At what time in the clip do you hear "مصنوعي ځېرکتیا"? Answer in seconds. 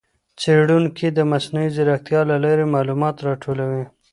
1.31-2.21